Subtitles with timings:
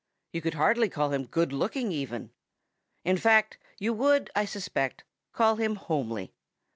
[0.33, 2.31] You would hardly call him good looking even.
[3.05, 6.33] In fact, you would, I suspect, call him homely.